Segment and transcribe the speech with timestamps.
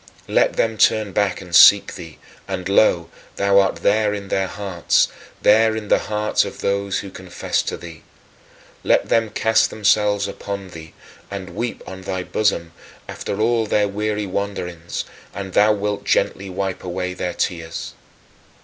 [0.27, 2.17] Let them turn back and seek thee
[2.47, 5.09] and lo, thou art there in their hearts,
[5.43, 8.01] there in the hearts of those who confess to thee.
[8.83, 10.93] Let them cast themselves upon thee,
[11.29, 12.71] and weep on thy bosom,
[13.07, 17.93] after all their weary wanderings; and thou wilt gently wipe away their tears.